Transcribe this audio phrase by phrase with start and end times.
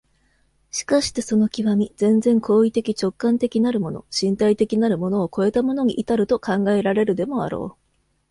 [0.71, 1.63] しかしてその極、
[1.95, 7.81] 全然行為的直観的なるもの、身体的なるものを越えたものに到ると考えられるでもあろう。